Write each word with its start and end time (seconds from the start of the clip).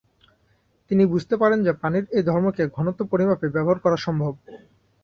তিনি 0.91 1.03
বুঝতে 1.05 1.35
পারেন 1.37 1.59
যে 1.63 1.71
পানির 1.73 2.05
এই 2.11 2.23
ধর্মকে 2.23 2.63
ঘনত্ব 2.67 3.01
পরিমাপে 3.11 3.47
ব্যবহার 3.49 3.77
করা 3.79 3.97
সম্ভব। 3.97 4.33